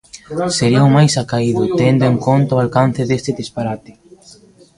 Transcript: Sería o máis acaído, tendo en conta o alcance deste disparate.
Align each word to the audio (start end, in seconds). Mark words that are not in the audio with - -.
Sería 0.57 0.87
o 0.87 0.93
máis 0.97 1.13
acaído, 1.23 1.61
tendo 1.79 2.03
en 2.11 2.17
conta 2.27 2.57
o 2.57 2.61
alcance 2.65 3.01
deste 3.09 3.31
disparate. 3.41 3.91